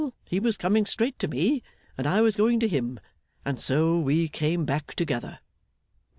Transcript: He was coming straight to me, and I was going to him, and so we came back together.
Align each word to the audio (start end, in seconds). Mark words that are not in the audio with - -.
He 0.25 0.39
was 0.39 0.57
coming 0.57 0.87
straight 0.87 1.19
to 1.19 1.27
me, 1.27 1.61
and 1.95 2.07
I 2.07 2.21
was 2.21 2.35
going 2.35 2.59
to 2.61 2.67
him, 2.67 2.99
and 3.45 3.59
so 3.59 3.99
we 3.99 4.29
came 4.29 4.65
back 4.65 4.95
together. 4.95 5.37